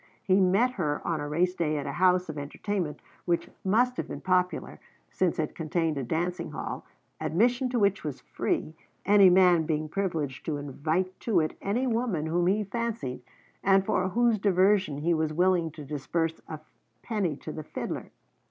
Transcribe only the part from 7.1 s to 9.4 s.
admission to which was free, any